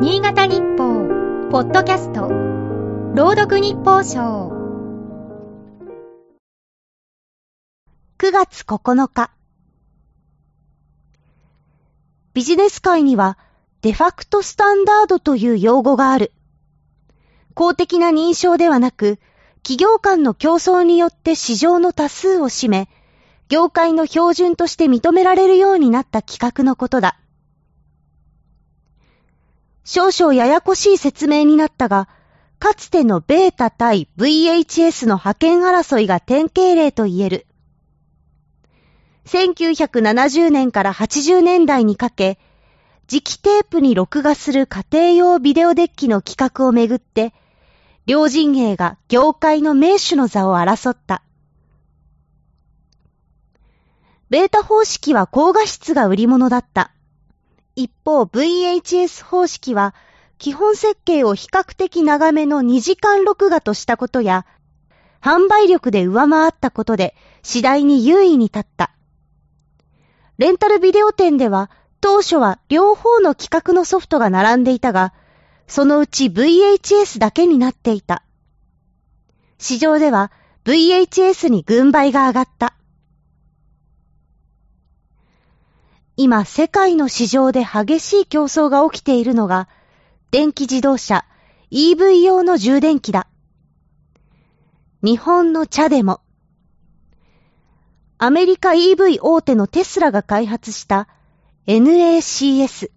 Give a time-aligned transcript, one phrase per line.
[0.00, 1.08] 新潟日報、
[1.50, 2.28] ポッドキャスト、
[3.16, 4.52] 朗読日報賞。
[8.18, 9.32] 9月9日。
[12.32, 13.38] ビジネス界には、
[13.82, 16.30] デファクトスタンダードという用語がある。
[17.54, 19.18] 公的な認証ではなく、
[19.64, 22.88] 企業間の競争によって市場の多数を占め、
[23.48, 27.18] 業界の標準として認められるようになった企画のことだ。
[29.90, 32.08] 少々ややこしい説明になったが、
[32.58, 37.46] かつてのベータ対 VHS の派遣争いが典型例と言える。
[39.24, 42.38] 1970年から80年代にかけ、
[43.08, 47.32] 磁気テープに録画する家庭用ビデオデッキの企画をめぐって、
[48.04, 51.22] 両陣営が業界の名手の座を争った。
[54.28, 56.92] ベータ方式は高画質が売り物だった。
[57.78, 59.94] 一方 VHS 方式は
[60.36, 64.46] 基本設計を比較的長めの2時間録画としたことや、
[65.20, 68.90] 販売力で上回ったことで次第に優位に立った。
[70.38, 75.12] レンタルビデオ店では当初は両方の規格のソフトが並んでいたが、
[75.68, 78.24] そのうち VHS だけになっていた。
[79.58, 80.32] 市場では
[80.64, 82.74] VHS に軍配が上がった。
[86.20, 89.68] 今世界の市場で激しい競争が起きているのが、
[90.32, 91.24] 電気自動車
[91.70, 93.28] EV 用の充電器だ。
[95.00, 96.20] 日本の茶でも、
[98.18, 101.06] アメリカ EV 大手のテスラが開発した
[101.68, 102.90] NACS。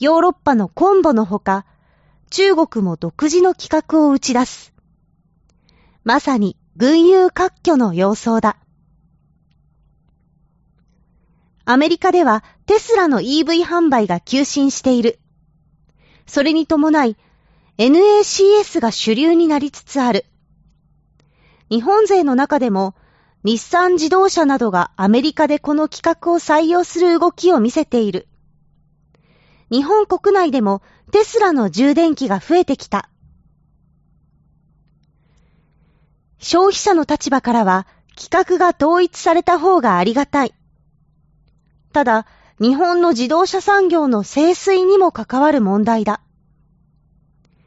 [0.00, 1.66] ヨーロッパのコンボのほか、
[2.30, 4.74] 中国も独自の規格を打ち出す。
[6.02, 8.56] まさに群雄割拠の様相だ。
[11.64, 15.20] アメリカではテスラの EV 販売が急進している。
[16.26, 17.16] それに伴い
[17.78, 20.26] NACS が主流になりつつある。
[21.70, 22.94] 日本勢の中でも
[23.44, 28.26] 日産自動車などがアメリカでこの規格を採用する動きを見せている。
[29.70, 33.08] 日本国内でもテスラの充電器が増えてきた。
[36.38, 37.86] 消費者の立場からは
[38.16, 40.54] 規格が統一された方がありがたい。
[41.92, 42.26] ただ、
[42.58, 46.20] 日本の自動車産業の清水にも関わる問題だ。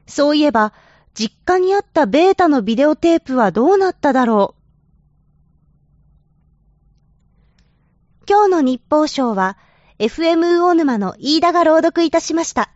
[0.08, 0.74] そういえば、
[1.14, 4.62] 実家にあったベータのビデオテープはどうなっただろう。
[8.28, 9.58] 今日の日報賞は、
[10.00, 12.75] FM 魚沼の飯田が朗読いたしました。